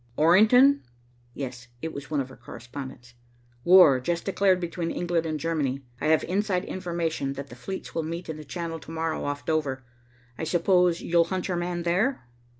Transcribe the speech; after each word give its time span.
"Orrington?" 0.17 0.81
"Yes." 1.35 1.67
It 1.83 1.93
was 1.93 2.09
one 2.09 2.19
of 2.21 2.31
our 2.31 2.35
correspondents. 2.35 3.13
"War 3.63 3.99
just 3.99 4.25
declared 4.25 4.59
between 4.59 4.89
England 4.89 5.27
and 5.27 5.39
Germany. 5.39 5.81
I 6.01 6.07
have 6.07 6.23
inside 6.23 6.65
information 6.65 7.33
that 7.33 7.49
the 7.49 7.55
fleets 7.55 7.93
will 7.93 8.01
meet 8.01 8.27
in 8.27 8.37
the 8.37 8.43
Channel, 8.43 8.79
to 8.79 8.89
morrow, 8.89 9.23
off 9.25 9.45
Dover. 9.45 9.83
I 10.39 10.43
suppose 10.43 11.01
you'll 11.01 11.25
hunt 11.25 11.49
your 11.49 11.57
man 11.57 11.83
there?" 11.83 12.27